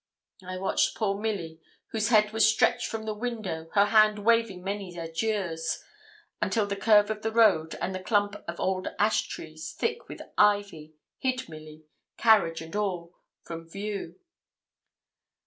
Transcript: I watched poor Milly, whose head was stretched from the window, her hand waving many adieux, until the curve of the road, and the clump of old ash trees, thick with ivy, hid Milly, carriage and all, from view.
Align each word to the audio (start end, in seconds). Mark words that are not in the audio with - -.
I 0.43 0.57
watched 0.57 0.97
poor 0.97 1.13
Milly, 1.13 1.61
whose 1.91 2.07
head 2.09 2.31
was 2.33 2.51
stretched 2.51 2.87
from 2.87 3.03
the 3.05 3.13
window, 3.13 3.69
her 3.75 3.85
hand 3.85 4.25
waving 4.25 4.63
many 4.63 4.97
adieux, 4.97 5.55
until 6.41 6.65
the 6.65 6.75
curve 6.75 7.11
of 7.11 7.21
the 7.21 7.31
road, 7.31 7.75
and 7.79 7.93
the 7.93 8.01
clump 8.01 8.37
of 8.47 8.59
old 8.59 8.87
ash 8.97 9.27
trees, 9.27 9.71
thick 9.73 10.09
with 10.09 10.23
ivy, 10.39 10.95
hid 11.19 11.47
Milly, 11.47 11.83
carriage 12.17 12.61
and 12.61 12.75
all, 12.75 13.13
from 13.43 13.69
view. 13.69 14.15